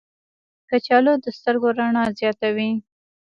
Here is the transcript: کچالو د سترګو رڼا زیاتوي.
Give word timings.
کچالو 0.69 1.13
د 1.23 1.25
سترګو 1.37 1.69
رڼا 1.77 2.03
زیاتوي. 2.19 2.71